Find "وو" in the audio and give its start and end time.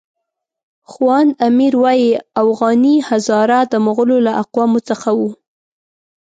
5.19-5.29